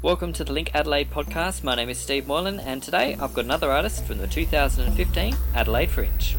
Welcome 0.00 0.32
to 0.34 0.44
the 0.44 0.52
Link 0.52 0.70
Adelaide 0.74 1.10
podcast. 1.10 1.64
My 1.64 1.74
name 1.74 1.88
is 1.88 1.98
Steve 1.98 2.28
Moylan, 2.28 2.60
and 2.60 2.80
today 2.80 3.16
I've 3.20 3.34
got 3.34 3.44
another 3.44 3.72
artist 3.72 4.04
from 4.04 4.18
the 4.18 4.28
2015 4.28 5.34
Adelaide 5.56 5.90
Fringe. 5.90 6.36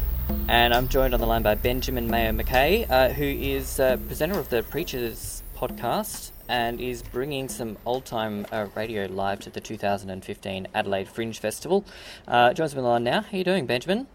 And 0.48 0.72
I'm 0.72 0.88
joined 0.88 1.12
on 1.12 1.20
the 1.20 1.26
line 1.26 1.42
by 1.42 1.56
Benjamin 1.56 2.08
Maio 2.08 2.34
Mackay, 2.34 2.86
uh, 2.88 3.10
who 3.10 3.26
is 3.26 3.78
uh, 3.78 3.98
presenter 4.06 4.38
of 4.38 4.48
the 4.48 4.62
Preachers 4.62 5.42
podcast 5.54 6.30
and 6.48 6.80
is 6.80 7.02
bringing 7.02 7.50
some 7.50 7.76
old 7.84 8.06
time 8.06 8.46
uh, 8.50 8.68
radio 8.74 9.04
live 9.04 9.40
to 9.40 9.50
the 9.50 9.60
2015 9.60 10.66
Adelaide 10.74 11.08
Fringe 11.08 11.38
Festival. 11.38 11.84
Uh, 12.26 12.54
joins 12.54 12.74
me 12.74 12.78
on 12.78 12.84
the 12.84 12.88
line 12.88 13.04
now. 13.04 13.20
How 13.20 13.34
are 13.34 13.36
you 13.36 13.44
doing, 13.44 13.66
Benjamin? 13.66 14.06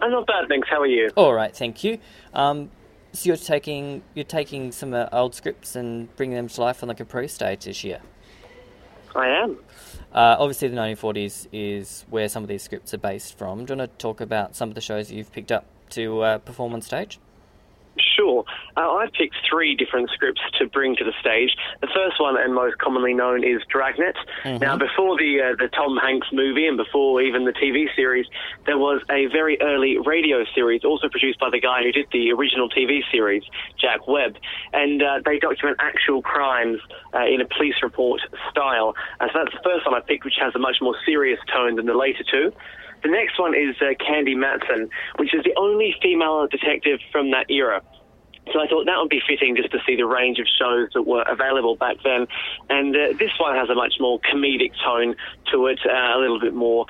I'm 0.00 0.12
not 0.12 0.28
bad, 0.28 0.46
thanks. 0.48 0.68
How 0.70 0.80
are 0.80 0.86
you? 0.86 1.10
All 1.16 1.34
right, 1.34 1.54
thank 1.54 1.82
you. 1.82 1.98
Um, 2.32 2.70
so 3.12 3.26
you're 3.26 3.36
taking 3.36 4.02
you're 4.14 4.24
taking 4.24 4.70
some 4.70 4.94
uh, 4.94 5.08
old 5.10 5.34
scripts 5.34 5.74
and 5.74 6.14
bringing 6.14 6.36
them 6.36 6.46
to 6.46 6.60
life 6.60 6.84
on 6.84 6.88
the 6.88 6.94
Capri 6.94 7.26
stage 7.26 7.64
this 7.64 7.82
year. 7.82 8.00
I 9.14 9.28
am. 9.28 9.58
Uh, 10.12 10.36
obviously, 10.38 10.68
the 10.68 10.76
1940s 10.76 11.48
is 11.52 12.04
where 12.08 12.28
some 12.28 12.42
of 12.42 12.48
these 12.48 12.62
scripts 12.62 12.94
are 12.94 12.98
based 12.98 13.36
from. 13.36 13.64
Do 13.64 13.74
you 13.74 13.78
want 13.78 13.90
to 13.92 14.02
talk 14.02 14.20
about 14.20 14.54
some 14.54 14.68
of 14.68 14.74
the 14.74 14.80
shows 14.80 15.10
you've 15.10 15.32
picked 15.32 15.50
up 15.50 15.66
to 15.90 16.20
uh, 16.22 16.38
perform 16.38 16.72
on 16.72 16.82
stage? 16.82 17.18
Sure. 18.14 18.44
Uh, 18.76 18.90
I've 18.92 19.12
picked 19.12 19.36
three 19.48 19.74
different 19.74 20.10
scripts 20.10 20.40
to 20.58 20.66
bring 20.66 20.96
to 20.96 21.04
the 21.04 21.12
stage. 21.20 21.56
The 21.80 21.88
first 21.88 22.20
one 22.20 22.36
and 22.38 22.54
most 22.54 22.78
commonly 22.78 23.14
known 23.14 23.44
is 23.44 23.62
Dragnet. 23.68 24.16
Mm-hmm. 24.44 24.62
Now, 24.62 24.76
before 24.76 25.16
the 25.18 25.40
uh, 25.42 25.56
the 25.58 25.68
Tom 25.68 25.96
Hanks 25.96 26.28
movie 26.32 26.66
and 26.66 26.76
before 26.76 27.20
even 27.22 27.44
the 27.44 27.52
TV 27.52 27.86
series, 27.96 28.26
there 28.66 28.78
was 28.78 29.02
a 29.10 29.26
very 29.26 29.60
early 29.60 29.98
radio 29.98 30.44
series, 30.54 30.84
also 30.84 31.08
produced 31.08 31.40
by 31.40 31.50
the 31.50 31.60
guy 31.60 31.82
who 31.82 31.92
did 31.92 32.06
the 32.12 32.30
original 32.32 32.68
TV 32.68 33.00
series, 33.10 33.42
Jack 33.80 34.06
Webb, 34.06 34.36
and 34.72 35.02
uh, 35.02 35.20
they 35.24 35.38
document 35.38 35.78
actual 35.80 36.22
crimes 36.22 36.80
uh, 37.14 37.26
in 37.26 37.40
a 37.40 37.46
police 37.46 37.76
report 37.82 38.20
style. 38.50 38.94
Uh, 39.20 39.26
so 39.32 39.40
that's 39.44 39.54
the 39.54 39.62
first 39.64 39.86
one 39.86 39.94
I 39.94 40.00
picked, 40.00 40.24
which 40.24 40.38
has 40.40 40.54
a 40.54 40.58
much 40.58 40.76
more 40.80 40.94
serious 41.04 41.38
tone 41.52 41.76
than 41.76 41.86
the 41.86 41.94
later 41.94 42.24
two. 42.30 42.52
The 43.02 43.10
next 43.10 43.38
one 43.38 43.54
is 43.54 43.76
uh, 43.82 43.92
Candy 44.00 44.34
Matson, 44.34 44.88
which 45.16 45.34
is 45.34 45.44
the 45.44 45.52
only 45.58 45.94
female 46.02 46.46
detective 46.46 47.00
from 47.12 47.30
that 47.32 47.50
era. 47.50 47.82
So 48.52 48.60
I 48.60 48.66
thought 48.68 48.84
that 48.86 48.98
would 48.98 49.08
be 49.08 49.22
fitting 49.26 49.56
just 49.56 49.72
to 49.72 49.78
see 49.86 49.96
the 49.96 50.06
range 50.06 50.38
of 50.38 50.46
shows 50.46 50.90
that 50.94 51.02
were 51.02 51.22
available 51.22 51.76
back 51.76 51.96
then. 52.04 52.26
And 52.68 52.94
uh, 52.94 53.16
this 53.18 53.32
one 53.40 53.56
has 53.56 53.70
a 53.70 53.74
much 53.74 53.94
more 53.98 54.20
comedic 54.20 54.72
tone 54.84 55.16
to 55.52 55.66
it, 55.66 55.80
uh, 55.86 56.16
a 56.16 56.20
little 56.20 56.40
bit 56.40 56.54
more 56.54 56.86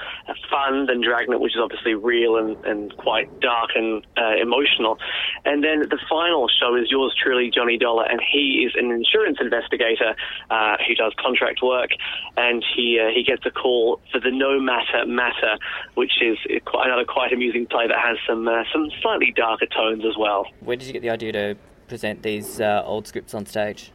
fun 0.51 0.87
than 0.87 1.01
Dragnet, 1.01 1.41
which 1.41 1.55
is 1.55 1.61
obviously 1.63 1.95
real 1.95 2.37
and, 2.37 2.57
and 2.65 2.97
quite 2.97 3.29
dark 3.41 3.71
and 3.75 4.05
uh, 4.17 4.35
emotional. 4.41 4.99
And 5.45 5.63
then 5.63 5.81
the 5.89 5.99
final 6.09 6.49
show 6.49 6.75
is 6.75 6.91
yours 6.91 7.15
truly, 7.21 7.51
Johnny 7.55 7.79
Dollar, 7.79 8.05
and 8.05 8.21
he 8.21 8.67
is 8.67 8.73
an 8.77 8.91
insurance 8.91 9.39
investigator 9.41 10.17
uh, 10.51 10.77
who 10.87 10.95
does 10.95 11.13
contract 11.19 11.61
work, 11.63 11.91
and 12.37 12.65
he 12.75 12.99
uh, 13.01 13.11
he 13.15 13.23
gets 13.23 13.47
a 13.47 13.51
call 13.51 14.01
for 14.11 14.21
the 14.21 14.31
No 14.31 14.59
Matter 14.59 15.07
Matter, 15.07 15.59
which 15.95 16.21
is 16.21 16.39
quite 16.65 16.87
another 16.87 17.05
quite 17.05 17.33
amusing 17.33 17.67
play 17.67 17.87
that 17.87 17.99
has 17.99 18.17
some 18.27 18.49
uh, 18.49 18.65
some 18.73 18.91
slightly 19.01 19.33
darker 19.37 19.67
tones 19.67 20.05
as 20.05 20.17
well. 20.19 20.47
Where 20.61 20.77
did 20.77 20.87
you 20.87 20.93
get 20.93 21.03
the 21.03 21.11
idea 21.11 21.33
to 21.33 21.44
present 21.89 22.23
these 22.23 22.61
uh, 22.61 22.83
old 22.87 23.07
scripts 23.07 23.35
on 23.35 23.47
stage? 23.47 23.93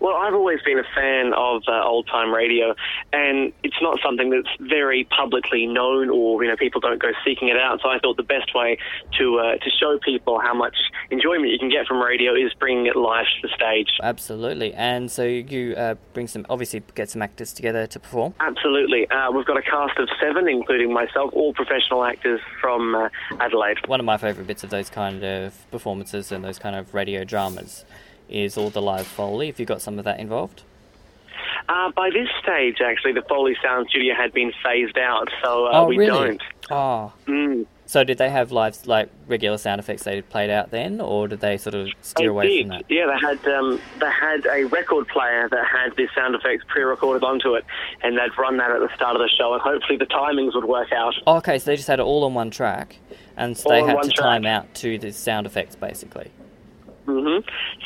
Well, 0.00 0.16
I've 0.16 0.34
always 0.34 0.60
been 0.62 0.78
a 0.78 0.84
fan 0.94 1.32
of 1.34 1.62
uh, 1.68 1.84
old 1.84 2.06
time 2.06 2.32
radio, 2.32 2.74
and 3.12 3.52
it's 3.62 3.80
not 3.80 3.98
something 4.04 4.30
that's 4.30 4.48
very 4.60 5.04
publicly 5.04 5.66
known, 5.66 6.10
or 6.10 6.42
you 6.42 6.50
know, 6.50 6.56
people 6.56 6.80
don't 6.80 7.00
go 7.00 7.12
seeking 7.24 7.48
it 7.48 7.56
out. 7.56 7.80
So 7.82 7.88
I 7.88 7.98
thought 7.98 8.16
the 8.16 8.22
best 8.22 8.54
way 8.54 8.78
to 9.18 9.38
uh, 9.38 9.56
to 9.56 9.70
show 9.70 9.98
people 9.98 10.40
how 10.40 10.54
much 10.54 10.76
enjoyment 11.10 11.50
you 11.50 11.58
can 11.58 11.70
get 11.70 11.86
from 11.86 12.02
radio 12.02 12.34
is 12.34 12.52
bringing 12.54 12.86
it 12.86 12.96
live 12.96 13.26
to 13.26 13.48
the 13.48 13.54
stage. 13.54 13.88
Absolutely, 14.02 14.74
and 14.74 15.10
so 15.10 15.24
you 15.24 15.74
uh, 15.74 15.94
bring 16.12 16.26
some, 16.26 16.46
obviously, 16.48 16.82
get 16.94 17.10
some 17.10 17.22
actors 17.22 17.52
together 17.52 17.86
to 17.86 18.00
perform. 18.00 18.34
Absolutely, 18.40 19.08
uh, 19.10 19.30
we've 19.30 19.46
got 19.46 19.56
a 19.56 19.62
cast 19.62 19.98
of 19.98 20.08
seven, 20.20 20.48
including 20.48 20.92
myself, 20.92 21.30
all 21.32 21.52
professional 21.54 22.04
actors 22.04 22.40
from 22.60 22.94
uh, 22.94 23.08
Adelaide. 23.40 23.86
One 23.86 24.00
of 24.00 24.06
my 24.06 24.16
favourite 24.16 24.46
bits 24.46 24.64
of 24.64 24.70
those 24.70 24.90
kind 24.90 25.24
of 25.24 25.70
performances 25.70 26.32
and 26.32 26.44
those 26.44 26.58
kind 26.58 26.76
of 26.76 26.94
radio 26.94 27.24
dramas 27.24 27.84
is 28.28 28.56
all 28.56 28.70
the 28.70 28.82
live 28.82 29.06
foley. 29.06 29.46
Have 29.48 29.60
you 29.60 29.66
got 29.66 29.82
some 29.82 29.98
of 29.98 30.04
that 30.04 30.20
involved? 30.20 30.62
Uh, 31.68 31.90
by 31.92 32.10
this 32.10 32.28
stage, 32.42 32.78
actually, 32.84 33.12
the 33.12 33.22
Foley 33.22 33.56
Sound 33.62 33.88
Studio 33.88 34.14
had 34.14 34.32
been 34.32 34.52
phased 34.62 34.98
out, 34.98 35.28
so 35.42 35.66
uh, 35.66 35.70
oh, 35.72 35.86
we 35.86 35.96
really? 35.96 36.28
don't. 36.28 36.42
Oh. 36.70 37.12
Mm. 37.26 37.66
So 37.86 38.02
did 38.04 38.18
they 38.18 38.30
have 38.30 38.50
live, 38.52 38.86
like 38.86 39.08
regular 39.26 39.58
sound 39.58 39.78
effects 39.78 40.04
they 40.04 40.20
played 40.22 40.50
out 40.50 40.70
then, 40.70 41.00
or 41.00 41.28
did 41.28 41.40
they 41.40 41.56
sort 41.58 41.74
of 41.74 41.88
steer 42.00 42.26
They 42.26 42.30
away 42.30 42.48
did. 42.48 42.62
from 42.62 42.68
that? 42.70 42.84
Yeah, 42.88 43.06
they 43.06 43.18
had 43.26 43.46
um, 43.54 43.80
they 44.00 44.10
had 44.10 44.46
a 44.46 44.64
record 44.64 45.06
player 45.08 45.48
that 45.50 45.66
had 45.66 45.94
the 45.96 46.08
sound 46.14 46.34
effects 46.34 46.64
pre-recorded 46.68 47.24
onto 47.24 47.54
it, 47.54 47.64
and 48.02 48.16
they'd 48.18 48.36
run 48.38 48.56
that 48.58 48.70
at 48.70 48.80
the 48.80 48.94
start 48.94 49.16
of 49.16 49.22
the 49.22 49.28
show, 49.28 49.52
and 49.52 49.62
hopefully 49.62 49.98
the 49.98 50.06
timings 50.06 50.54
would 50.54 50.64
work 50.64 50.92
out. 50.92 51.14
Oh, 51.26 51.36
okay, 51.36 51.58
so 51.58 51.70
they 51.70 51.76
just 51.76 51.88
had 51.88 51.98
it 51.98 52.04
all 52.04 52.24
on 52.24 52.32
one 52.34 52.50
track, 52.50 52.96
and 53.36 53.56
so 53.56 53.70
All 53.70 53.86
they 53.86 53.92
had 53.92 54.02
to 54.02 54.08
track. 54.10 54.16
time 54.24 54.46
out 54.46 54.72
to 54.76 54.98
the 54.98 55.12
sound 55.12 55.46
effects, 55.46 55.76
basically. 55.76 56.30
Hmm 57.06 57.38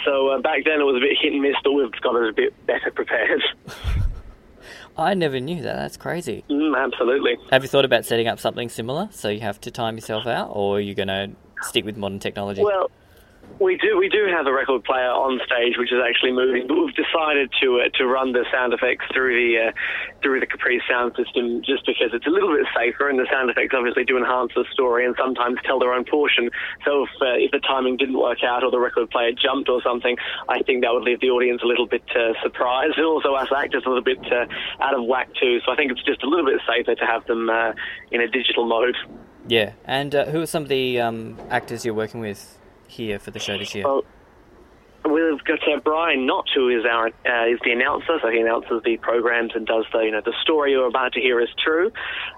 So 0.05 0.29
uh, 0.29 0.41
back 0.41 0.65
then 0.65 0.81
it 0.81 0.85
was 0.85 0.97
a 0.97 1.01
bit 1.01 1.17
hit 1.21 1.33
and 1.33 1.43
miss, 1.43 1.57
but 1.65 1.73
we've 1.73 1.91
got 2.03 2.15
it 2.17 2.29
a 2.29 2.33
bit 2.33 2.67
better 2.67 2.91
prepared. 2.91 3.43
I 4.97 5.15
never 5.15 5.39
knew 5.39 5.63
that. 5.63 5.77
That's 5.77 5.97
crazy. 5.97 6.45
mm, 6.51 6.77
absolutely. 6.77 7.37
Have 7.53 7.63
you 7.63 7.69
thought 7.69 7.85
about 7.85 8.05
setting 8.05 8.27
up 8.27 8.41
something 8.41 8.69
similar 8.69 9.09
so 9.13 9.29
you 9.29 9.41
have 9.41 9.61
to 9.61 9.71
time 9.71 9.97
yourself 9.97 10.27
out, 10.27 10.51
or 10.53 10.79
are 10.79 10.81
you 10.81 10.95
going 10.95 11.09
to 11.09 11.31
stick 11.63 11.85
with 11.85 11.97
modern 11.97 12.19
technology? 12.19 12.63
Well, 12.63 12.91
we 13.61 13.77
do 13.77 13.99
we 13.99 14.09
do 14.09 14.27
have 14.31 14.47
a 14.47 14.53
record 14.53 14.85
player 14.85 15.11
on 15.11 15.41
stage, 15.45 15.75
which 15.79 15.91
is 15.91 15.99
actually 15.99 16.33
moving, 16.33 16.67
but 16.67 16.79
we've 16.79 16.95
decided 16.95 17.51
to 17.61 17.83
uh, 17.83 17.89
to 17.99 18.07
run 18.07 18.33
the 18.33 18.47
sound 18.53 18.73
effects 18.73 19.07
through 19.13 19.35
the 19.35 19.69
uh, 19.69 19.73
through 20.23 20.39
the 20.41 20.47
Capri 20.47 20.81
sound 20.89 21.15
system 21.17 21.63
just 21.67 21.85
because 21.85 22.15
it's 22.15 22.27
a 22.27 22.31
little 22.31 22.55
bit 22.55 22.67
safer, 22.71 23.09
and 23.09 23.19
the 23.19 23.27
sound 23.31 23.51
effects 23.51 23.75
obviously 23.75 24.05
do 24.05 24.17
enhance 24.17 24.53
the 24.55 24.65
story 24.73 25.05
and 25.05 25.15
sometimes 25.19 25.59
tell 25.65 25.79
their 25.79 25.93
own 25.93 26.05
portion. 26.05 26.51
So 26.85 27.05
if 27.05 27.11
uh, 27.21 27.35
if 27.35 27.51
the 27.51 27.59
timing 27.59 27.97
didn't 27.97 28.19
work 28.19 28.45
out 28.45 28.63
or 28.63 28.71
the 28.71 28.79
record 28.79 29.11
player 29.11 29.33
jumped 29.33 29.69
or 29.69 29.83
something, 29.83 30.17
I 30.49 30.63
think 30.63 30.83
that 30.83 30.95
would 30.95 31.03
leave 31.03 31.21
the 31.21 31.31
audience 31.31 31.63
a 31.63 31.67
little 31.67 31.87
bit 31.87 32.05
uh, 32.15 32.39
surprised, 32.43 32.95
and 32.97 33.07
also 33.07 33.35
us 33.35 33.49
actors 33.51 33.83
a 33.87 33.89
little 33.89 34.05
bit 34.05 34.23
uh, 34.31 34.47
out 34.81 34.95
of 34.95 35.05
whack 35.05 35.35
too. 35.35 35.59
So 35.67 35.73
I 35.73 35.77
think 35.77 35.91
it's 35.91 36.03
just 36.05 36.23
a 36.23 36.29
little 36.29 36.47
bit 36.47 36.61
safer 36.63 36.95
to 36.95 37.07
have 37.07 37.27
them 37.27 37.51
uh, 37.51 37.73
in 38.13 38.21
a 38.21 38.29
digital 38.29 38.67
mode. 38.67 38.97
yeah. 39.49 39.73
And 39.85 40.13
who 40.13 40.43
are 40.43 40.47
some 40.47 40.63
of 40.63 40.69
the 40.69 41.01
um, 41.01 41.37
actors 41.51 41.85
you're 41.85 41.95
working 41.95 42.21
with 42.21 42.58
here 42.89 43.19
for 43.19 43.31
the 43.31 43.39
show 43.39 43.57
this 43.59 43.75
year? 43.75 43.85
Well, 43.85 44.05
we've 45.09 45.45
got 45.45 45.61
uh, 45.67 45.81
Brian 45.83 46.27
Knott, 46.27 46.49
who 46.55 46.69
is 46.69 46.85
our 46.85 47.07
uh, 47.07 47.47
is 47.47 47.59
the 47.65 47.73
announcer, 47.73 48.19
so 48.23 48.29
he 48.31 48.41
announces 48.41 48.83
the 48.85 48.97
programs 48.99 49.53
and 49.55 49.67
does 49.67 49.85
the 49.93 50.01
you 50.01 50.11
know 50.11 50.21
the 50.25 50.35
story 50.43 50.73
you're 50.73 50.87
about 50.87 51.13
to 51.15 51.21
hear 51.21 51.41
is 51.41 51.49
true. 51.63 51.87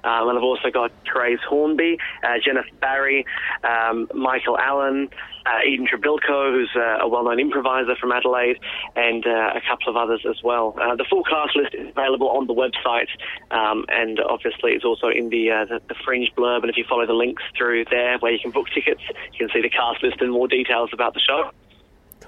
Um, 0.04 0.28
and 0.28 0.38
I've 0.38 0.44
also 0.44 0.70
got 0.70 0.92
Therese 1.04 1.41
Hornby, 1.48 1.98
uh, 2.22 2.34
Jennifer 2.44 2.69
Barry, 2.80 3.26
um, 3.64 4.09
Michael 4.14 4.59
Allen, 4.59 5.09
uh, 5.47 5.66
Eden 5.66 5.86
Trebilko, 5.86 6.53
who's 6.53 6.70
uh, 6.76 7.04
a 7.04 7.09
well-known 7.09 7.41
improviser 7.41 7.97
from 7.97 8.12
Adelaide, 8.12 8.59
and 8.97 9.26
uh, 9.26 9.53
a 9.54 9.60
couple 9.69 9.88
of 9.88 9.97
others 9.97 10.25
as 10.28 10.42
well. 10.42 10.72
The 10.72 11.04
full 11.09 11.25
cast 11.25 11.56
list 11.56 11.75
is 11.75 11.88
available 11.88 12.28
on 12.30 12.47
the 12.47 12.54
website, 12.54 13.09
um, 13.50 13.84
and 13.88 14.20
obviously 14.20 14.72
it's 14.72 14.84
also 14.84 15.09
in 15.09 15.28
the, 15.28 15.66
the 15.69 15.80
the 15.88 15.94
Fringe 16.04 16.30
blurb. 16.36 16.62
And 16.62 16.70
if 16.70 16.76
you 16.76 16.84
follow 16.88 17.06
the 17.06 17.14
links 17.14 17.42
through 17.56 17.86
there, 17.91 18.19
where 18.19 18.32
you 18.32 18.38
can 18.38 18.50
book 18.50 18.69
tickets, 18.75 19.03
you 19.32 19.47
can 19.47 19.50
see 19.54 19.62
the 19.62 19.70
cast 19.70 20.03
list 20.03 20.20
and 20.20 20.30
more 20.30 20.48
details 20.48 20.91
about 20.92 21.14
the 21.14 21.20
show. 21.20 21.50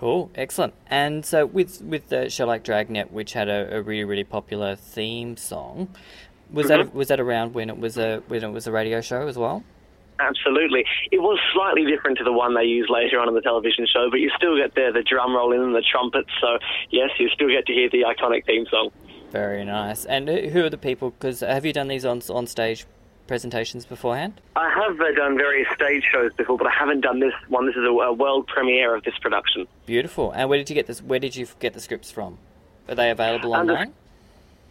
Cool, 0.02 0.32
excellent. 0.34 0.74
And 0.88 1.24
so 1.24 1.46
with 1.46 1.80
with 1.80 2.08
the 2.08 2.28
show 2.28 2.44
like 2.44 2.64
Dragnet, 2.64 3.12
which 3.12 3.34
had 3.34 3.48
a, 3.48 3.76
a 3.76 3.82
really 3.82 4.02
really 4.02 4.24
popular 4.24 4.74
theme 4.74 5.36
song, 5.36 5.90
was 6.50 6.66
Mm-hmm. 6.66 6.86
that 6.88 6.92
was 6.92 7.06
that 7.06 7.20
around 7.20 7.54
when 7.54 7.70
it 7.70 7.78
was 7.78 7.96
a 7.96 8.20
when 8.26 8.42
it 8.42 8.50
was 8.50 8.66
a 8.66 8.72
radio 8.72 9.00
show 9.00 9.28
as 9.28 9.38
well? 9.38 9.62
Absolutely. 10.18 10.84
It 11.12 11.18
was 11.20 11.38
slightly 11.54 11.84
different 11.86 12.18
to 12.18 12.24
the 12.24 12.32
one 12.32 12.52
they 12.54 12.64
used 12.64 12.90
later 12.90 13.20
on 13.20 13.28
in 13.28 13.34
the 13.36 13.40
television 13.40 13.86
show, 13.86 14.08
but 14.10 14.18
you 14.18 14.28
still 14.36 14.56
get 14.56 14.74
the, 14.74 14.90
the 14.92 15.04
drum 15.04 15.36
roll 15.36 15.52
in 15.52 15.60
and 15.60 15.72
the 15.74 15.84
trumpets, 15.88 16.30
so 16.40 16.58
yes, 16.90 17.10
you 17.20 17.28
still 17.28 17.48
get 17.48 17.66
to 17.66 17.72
hear 17.72 17.88
the 17.88 18.02
iconic 18.02 18.44
theme 18.44 18.66
song. 18.70 18.90
Very 19.30 19.64
nice. 19.64 20.04
And 20.04 20.28
who 20.28 20.48
who 20.48 20.64
are 20.64 20.70
the 20.70 20.78
people? 20.78 21.10
Because 21.10 21.40
have 21.40 21.64
you 21.64 21.72
done 21.72 21.86
these 21.86 22.04
on 22.04 22.22
on 22.28 22.48
stage 22.48 22.86
presentations 23.26 23.84
beforehand? 23.86 24.40
I 24.56 24.68
have 24.70 25.00
uh, 25.00 25.12
done 25.16 25.36
various 25.36 25.68
stage 25.74 26.04
shows 26.12 26.32
before, 26.34 26.58
but 26.58 26.66
I 26.66 26.70
haven't 26.70 27.00
done 27.00 27.20
this 27.20 27.32
one. 27.48 27.66
This 27.66 27.76
is 27.76 27.84
a, 27.84 27.90
a 27.90 28.12
world 28.12 28.46
premiere 28.46 28.94
of 28.94 29.04
this 29.04 29.14
production. 29.20 29.66
Beautiful. 29.86 30.32
And 30.32 30.48
where 30.48 30.58
did 30.58 30.68
you 30.70 30.74
get 30.74 30.86
this? 30.86 31.02
Where 31.02 31.18
did 31.18 31.36
you 31.36 31.46
get 31.60 31.74
the 31.74 31.80
scripts 31.80 32.10
from? 32.10 32.38
Are 32.88 32.94
they 32.94 33.10
available 33.10 33.54
Um, 33.54 33.68
online? 33.70 33.92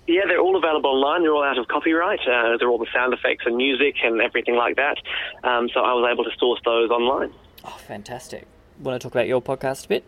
Yeah, 0.08 0.22
they're 0.28 0.40
all 0.42 0.56
available 0.58 0.90
online. 0.90 1.22
They're 1.22 1.34
all 1.34 1.44
out 1.44 1.58
of 1.58 1.68
copyright. 1.68 2.20
Uh, 2.28 2.58
they're 2.58 2.68
all 2.70 2.78
the 2.80 2.88
sound 2.94 3.14
effects 3.14 3.46
and 3.46 3.56
music 3.56 3.96
and 4.04 4.20
everything 4.22 4.56
like 4.56 4.76
that. 4.76 4.98
Um, 5.44 5.70
so 5.74 5.80
I 5.82 5.94
was 5.94 6.10
able 6.12 6.24
to 6.24 6.32
source 6.38 6.60
those 6.66 6.90
online. 6.90 7.32
Oh, 7.64 7.78
fantastic. 7.88 8.46
Want 8.82 9.00
to 9.00 9.06
talk 9.08 9.14
about 9.14 9.28
your 9.28 9.42
podcast 9.42 9.86
a 9.86 9.88
bit? 9.90 10.04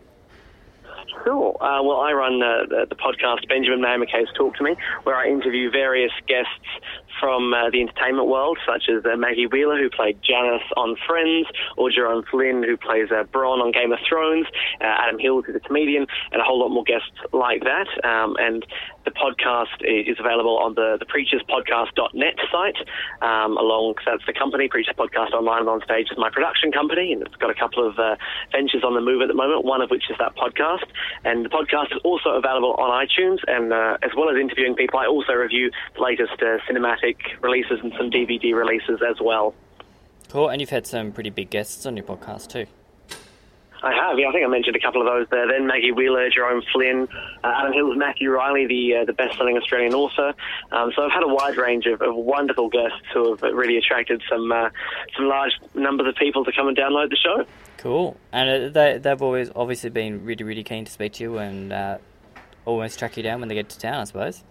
Cool. 1.24 1.56
Uh, 1.60 1.80
well, 1.82 2.00
I 2.00 2.12
run 2.12 2.40
the, 2.40 2.86
the 2.88 2.96
podcast 2.96 3.48
Benjamin 3.48 3.80
Maio 3.80 3.98
Mackay's 4.00 4.28
Talk 4.36 4.56
to 4.56 4.64
Me, 4.64 4.76
where 5.04 5.16
I 5.16 5.28
interview 5.28 5.70
various 5.70 6.12
guests 6.26 6.50
from 7.20 7.54
uh, 7.54 7.70
the 7.70 7.80
entertainment 7.80 8.28
world, 8.28 8.58
such 8.66 8.84
as 8.88 9.04
uh, 9.04 9.16
Maggie 9.16 9.46
Wheeler, 9.46 9.78
who 9.78 9.88
played 9.88 10.18
Janice 10.22 10.66
on 10.76 10.96
Friends, 11.06 11.46
or 11.76 11.90
Jerome 11.90 12.24
Flynn, 12.30 12.62
who 12.62 12.76
plays 12.76 13.08
uh, 13.10 13.24
Bronn 13.24 13.62
on 13.62 13.72
Game 13.72 13.92
of 13.92 13.98
Thrones, 14.08 14.46
uh, 14.80 14.84
Adam 14.84 15.18
Hills, 15.18 15.44
who's 15.46 15.56
a 15.56 15.60
comedian, 15.60 16.06
and 16.32 16.40
a 16.40 16.44
whole 16.44 16.60
lot 16.60 16.70
more 16.70 16.84
guests 16.84 17.10
like 17.32 17.62
that. 17.62 17.88
Um, 18.04 18.36
and 18.38 18.66
the 19.04 19.10
podcast 19.10 19.80
is 19.80 20.16
available 20.18 20.58
on 20.58 20.74
the, 20.74 20.96
the 20.98 21.06
preacherspodcast.net 21.06 22.36
site, 22.50 22.80
um, 23.22 23.56
along, 23.56 23.94
that's 24.04 24.24
the 24.26 24.32
company, 24.32 24.68
Preachers 24.68 24.94
Podcast 24.98 25.32
Online 25.32 25.60
and 25.60 25.68
On 25.68 25.80
Stage 25.84 26.08
is 26.10 26.18
my 26.18 26.30
production 26.30 26.72
company, 26.72 27.12
and 27.12 27.22
it's 27.22 27.36
got 27.36 27.50
a 27.50 27.54
couple 27.54 27.86
of 27.86 27.94
ventures 28.50 28.82
on 28.82 28.94
the 28.94 29.00
move 29.00 29.22
at 29.22 29.28
the 29.28 29.34
moment, 29.34 29.64
one 29.64 29.80
of 29.80 29.90
which 29.90 30.10
is 30.10 30.16
that 30.18 30.34
podcast. 30.36 30.84
And 31.24 31.44
the 31.44 31.48
podcast 31.48 31.94
is 31.94 32.00
also 32.04 32.30
available 32.30 32.74
on 32.74 32.90
iTunes, 33.06 33.38
and 33.46 33.72
uh, 33.72 33.96
as 34.02 34.10
well 34.16 34.30
as 34.30 34.36
interviewing 34.36 34.74
people, 34.74 34.98
I 34.98 35.06
also 35.06 35.32
review 35.32 35.70
the 35.94 36.02
latest 36.02 36.34
uh, 36.40 36.58
cinematic 36.68 37.16
releases 37.40 37.80
and 37.82 37.92
some 37.96 38.10
DVD 38.10 38.54
releases 38.54 39.00
as 39.08 39.16
well. 39.20 39.54
Cool, 40.28 40.48
and 40.48 40.60
you've 40.60 40.70
had 40.70 40.86
some 40.86 41.12
pretty 41.12 41.30
big 41.30 41.50
guests 41.50 41.86
on 41.86 41.96
your 41.96 42.04
podcast 42.04 42.48
too. 42.48 42.66
I 43.84 43.92
have, 43.92 44.18
yeah. 44.18 44.28
I 44.28 44.32
think 44.32 44.44
I 44.44 44.48
mentioned 44.48 44.76
a 44.76 44.80
couple 44.80 45.02
of 45.02 45.06
those 45.06 45.26
there. 45.30 45.46
Then 45.46 45.66
Maggie 45.66 45.92
Wheeler, 45.92 46.30
Jerome 46.30 46.62
Flynn, 46.72 47.06
uh, 47.44 47.52
Adam 47.54 47.72
Hills, 47.74 47.96
Matthew 47.98 48.30
Reilly, 48.30 48.66
the 48.66 48.96
uh, 48.96 49.04
the 49.04 49.12
best-selling 49.12 49.58
Australian 49.58 49.92
author. 49.92 50.32
Um, 50.72 50.90
so 50.96 51.02
I've 51.02 51.12
had 51.12 51.22
a 51.22 51.28
wide 51.28 51.58
range 51.58 51.84
of, 51.84 52.00
of 52.00 52.14
wonderful 52.16 52.70
guests 52.70 53.04
who 53.12 53.36
have 53.36 53.42
really 53.42 53.76
attracted 53.76 54.22
some 54.30 54.50
uh, 54.50 54.70
some 55.14 55.28
large 55.28 55.52
numbers 55.74 56.08
of 56.08 56.14
people 56.16 56.46
to 56.46 56.52
come 56.52 56.66
and 56.68 56.76
download 56.76 57.10
the 57.10 57.16
show. 57.16 57.44
Cool, 57.76 58.16
and 58.32 58.48
uh, 58.48 58.68
they 58.70 58.98
they've 58.98 59.20
always 59.20 59.50
obviously 59.54 59.90
been 59.90 60.24
really 60.24 60.44
really 60.44 60.64
keen 60.64 60.86
to 60.86 60.90
speak 60.90 61.12
to 61.14 61.22
you 61.22 61.36
and 61.36 61.70
uh, 61.70 61.98
almost 62.64 62.98
track 62.98 63.18
you 63.18 63.22
down 63.22 63.40
when 63.40 63.50
they 63.50 63.54
get 63.54 63.68
to 63.68 63.78
town, 63.78 64.00
I 64.00 64.04
suppose. 64.04 64.42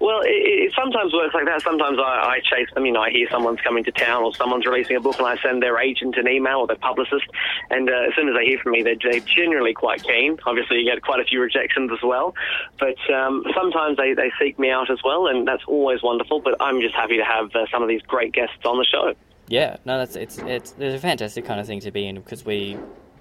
Well, 0.00 0.20
it, 0.22 0.28
it 0.68 0.72
sometimes 0.76 1.12
works 1.12 1.34
like 1.34 1.46
that. 1.46 1.62
Sometimes 1.62 1.98
I, 1.98 2.36
I 2.36 2.40
chase 2.40 2.68
them. 2.74 2.86
You 2.86 2.92
know, 2.92 3.02
I 3.02 3.10
hear 3.10 3.28
someone's 3.30 3.60
coming 3.60 3.84
to 3.84 3.92
town 3.92 4.24
or 4.24 4.34
someone's 4.34 4.66
releasing 4.66 4.96
a 4.96 5.00
book, 5.00 5.18
and 5.18 5.26
I 5.26 5.36
send 5.36 5.62
their 5.62 5.78
agent 5.78 6.16
an 6.16 6.28
email 6.28 6.58
or 6.58 6.66
their 6.66 6.76
publicist. 6.76 7.26
And 7.70 7.88
uh, 7.88 8.08
as 8.08 8.14
soon 8.16 8.28
as 8.28 8.34
they 8.34 8.44
hear 8.44 8.58
from 8.58 8.72
me, 8.72 8.82
they're, 8.82 8.96
they're 9.02 9.20
generally 9.20 9.74
quite 9.74 10.02
keen. 10.02 10.38
Obviously, 10.46 10.78
you 10.78 10.90
get 10.90 11.02
quite 11.02 11.20
a 11.20 11.24
few 11.24 11.40
rejections 11.40 11.90
as 11.92 12.02
well, 12.02 12.34
but 12.78 12.98
um, 13.12 13.44
sometimes 13.54 13.96
they, 13.96 14.14
they 14.14 14.30
seek 14.40 14.58
me 14.58 14.70
out 14.70 14.90
as 14.90 14.98
well, 15.04 15.26
and 15.26 15.46
that's 15.46 15.64
always 15.66 16.02
wonderful. 16.02 16.40
But 16.40 16.56
I'm 16.60 16.80
just 16.80 16.94
happy 16.94 17.16
to 17.16 17.24
have 17.24 17.54
uh, 17.54 17.66
some 17.70 17.82
of 17.82 17.88
these 17.88 18.02
great 18.02 18.32
guests 18.32 18.64
on 18.64 18.78
the 18.78 18.84
show. 18.84 19.14
Yeah, 19.46 19.76
no, 19.84 19.98
that's 19.98 20.16
it's 20.16 20.38
it's 20.38 20.74
it's 20.78 20.94
a 20.94 20.98
fantastic 20.98 21.44
kind 21.44 21.60
of 21.60 21.66
thing 21.66 21.80
to 21.80 21.90
be 21.90 22.06
in 22.06 22.16
because 22.16 22.46
we, 22.46 22.78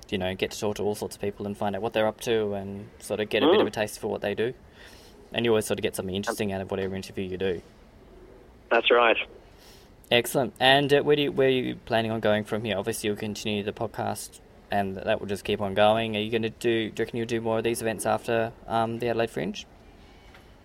you 0.09 0.17
know, 0.17 0.33
get 0.35 0.51
to 0.51 0.59
talk 0.59 0.77
to 0.77 0.83
all 0.83 0.95
sorts 0.95 1.15
of 1.15 1.21
people 1.21 1.45
and 1.45 1.57
find 1.57 1.75
out 1.75 1.81
what 1.81 1.93
they're 1.93 2.07
up 2.07 2.21
to 2.21 2.53
and 2.53 2.89
sort 2.99 3.19
of 3.19 3.29
get 3.29 3.43
a 3.43 3.45
mm. 3.45 3.51
bit 3.51 3.61
of 3.61 3.67
a 3.67 3.71
taste 3.71 3.99
for 3.99 4.07
what 4.07 4.21
they 4.21 4.33
do 4.33 4.53
and 5.33 5.45
you 5.45 5.51
always 5.51 5.65
sort 5.65 5.79
of 5.79 5.83
get 5.83 5.95
something 5.95 6.15
interesting 6.15 6.51
out 6.51 6.61
of 6.61 6.71
whatever 6.71 6.95
interview 6.95 7.25
you 7.25 7.37
do. 7.37 7.61
That's 8.69 8.89
right. 8.91 9.17
Excellent. 10.11 10.53
And 10.59 10.93
uh, 10.93 11.01
where 11.01 11.15
do 11.15 11.23
you, 11.23 11.31
where 11.31 11.47
are 11.47 11.51
you 11.51 11.75
planning 11.85 12.11
on 12.11 12.19
going 12.19 12.43
from 12.43 12.63
here? 12.63 12.77
Obviously, 12.77 13.07
you'll 13.07 13.17
continue 13.17 13.63
the 13.63 13.73
podcast, 13.73 14.39
and 14.69 14.95
that 14.95 15.19
will 15.19 15.27
just 15.27 15.43
keep 15.43 15.61
on 15.61 15.73
going. 15.73 16.15
Are 16.15 16.19
you 16.19 16.31
going 16.31 16.43
to 16.43 16.49
do? 16.49 16.89
Do 16.89 17.01
you 17.01 17.05
reckon 17.05 17.17
you'll 17.17 17.27
do 17.27 17.41
more 17.41 17.57
of 17.59 17.63
these 17.63 17.81
events 17.81 18.05
after 18.05 18.51
um, 18.67 18.99
the 18.99 19.09
Adelaide 19.09 19.29
Fringe? 19.29 19.65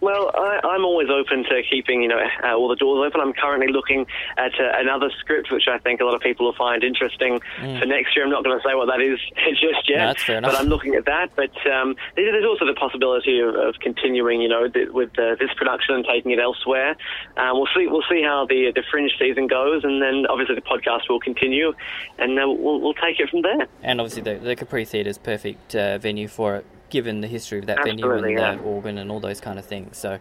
Well, 0.01 0.31
I, 0.33 0.77
am 0.77 0.85
always 0.85 1.09
open 1.11 1.43
to 1.45 1.63
keeping, 1.69 2.03
you 2.03 2.09
know, 2.09 2.21
uh, 2.45 2.55
all 2.55 2.69
the 2.69 2.77
doors 2.77 3.05
open. 3.07 3.21
I'm 3.21 3.33
currently 3.33 3.73
looking 3.73 4.07
at 4.37 4.53
uh, 4.55 4.73
another 4.77 5.11
script, 5.19 5.51
which 5.51 5.67
I 5.69 5.79
think 5.79 6.01
a 6.01 6.05
lot 6.05 6.15
of 6.15 6.21
people 6.21 6.47
will 6.47 6.55
find 6.55 6.85
interesting 6.85 7.41
mm. 7.59 7.81
for 7.81 7.87
next 7.87 8.15
year. 8.15 8.25
I'm 8.25 8.31
not 8.31 8.45
going 8.45 8.57
to 8.57 8.63
say 8.63 8.75
what 8.75 8.87
that 8.87 9.01
is 9.01 9.19
just 9.61 9.89
yet, 9.89 10.17
no, 10.29 10.41
but 10.43 10.55
I'm 10.55 10.67
looking 10.67 10.95
at 10.95 11.05
that. 11.07 11.31
But 11.35 11.51
um, 11.67 11.97
there's 12.15 12.45
also 12.45 12.65
the 12.65 12.75
possibility 12.75 13.41
of, 13.41 13.55
of 13.57 13.75
continuing, 13.81 14.41
you 14.41 14.49
know, 14.49 14.69
th- 14.69 14.91
with 14.91 15.19
uh, 15.19 15.35
this 15.41 15.51
production 15.57 15.97
and 15.97 16.05
taking 16.05 16.31
it 16.31 16.39
elsewhere. 16.39 16.97
Um, 17.37 17.55
we'll 17.55 17.69
see. 17.75 17.89
We'll 17.89 18.07
see 18.09 18.23
how 18.23 18.47
the 18.47 18.71
the 18.75 18.85
Fringe 18.91 19.11
season 19.19 19.49
goes, 19.49 19.83
and 19.83 20.01
then 20.01 20.27
obviously 20.31 20.55
the 20.55 20.63
podcast 20.63 21.09
will 21.09 21.21
continue, 21.21 21.73
and 22.19 22.39
uh, 22.39 22.47
we'll, 22.47 22.81
we'll 22.81 22.95
take 22.95 23.19
it 23.19 23.31
from 23.31 23.43
there. 23.43 23.67
And 23.83 24.01
obviously 24.01 24.23
the, 24.23 24.39
the 24.39 24.55
Capri 24.55 24.85
Theatre 24.85 25.11
is 25.11 25.19
perfect 25.19 25.75
uh, 25.75 25.99
venue 25.99 26.29
for 26.29 26.57
it 26.57 26.67
given 26.91 27.21
the 27.21 27.29
history 27.29 27.59
of 27.59 27.67
that 27.67 27.79
Absolutely, 27.79 28.03
venue 28.03 28.39
and 28.39 28.39
yeah. 28.39 28.55
the 28.55 28.63
organ 28.63 28.99
and 28.99 29.11
all 29.11 29.21
those 29.21 29.41
kind 29.41 29.59
of 29.59 29.65
things. 29.65 29.97
So 29.97 30.19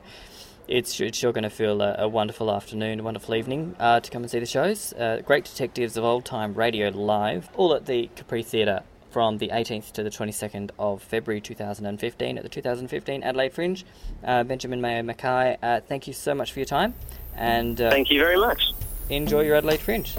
it's, 0.68 1.00
it's 1.00 1.18
sure 1.18 1.32
going 1.32 1.44
to 1.44 1.50
feel 1.50 1.82
a, 1.82 1.96
a, 2.00 2.08
wonderful 2.08 2.52
afternoon, 2.52 3.00
a 3.00 3.04
wonderful 3.04 3.36
evening 3.36 3.76
uh, 3.80 4.00
to 4.00 4.12
come 4.12 4.24
and 4.24 4.32
see 4.32 4.40
the 4.40 4.46
shows. 4.46 4.94
Uh, 4.94 5.22
Great 5.26 5.46
Detectives 5.46 5.98
of 5.98 6.04
Old 6.04 6.26
Time 6.26 6.54
Radio 6.54 6.90
Live, 6.90 7.50
all 7.56 7.74
at 7.74 7.86
the 7.86 8.10
Capri 8.16 8.44
Theatre 8.44 8.84
from 9.10 9.38
the 9.38 9.50
18th 9.50 9.94
to 9.94 10.04
the 10.04 10.10
22nd 10.10 10.72
of 10.78 11.02
February 11.02 11.42
2015 11.42 12.38
at 12.38 12.44
the 12.44 12.50
2015 12.50 13.24
Adelaide 13.24 13.54
Fringe. 13.54 13.86
Uh, 14.24 14.44
Benjamin 14.44 14.82
Maio 14.82 15.04
Mackay, 15.04 15.58
uh, 15.64 15.80
thank 15.88 16.08
you 16.08 16.14
so 16.14 16.36
much 16.36 16.52
for 16.52 16.60
your 16.60 16.66
time. 16.66 16.94
and 17.36 17.80
uh, 17.80 17.90
Thank 17.90 18.12
you 18.12 18.20
very 18.20 18.38
much. 18.38 18.74
Enjoy 19.10 19.42
your 19.42 19.56
Adelaide 19.56 19.80
Fringe. 19.80 20.14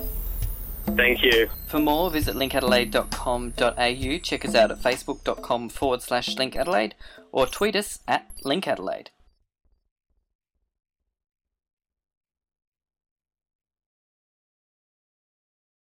Thank 0.97 1.23
you. 1.23 1.49
For 1.67 1.79
more, 1.79 2.11
visit 2.11 2.35
linkadelaide.com.au. 2.35 4.19
Check 4.19 4.45
us 4.45 4.55
out 4.55 4.71
at 4.71 4.79
facebook.com 4.79 5.69
forward 5.69 6.03
slash 6.03 6.35
linkadelaide 6.37 6.93
or 7.33 7.47
tweet 7.47 7.77
us 7.77 8.01
at 8.09 8.31
linkadelaide. 8.45 9.09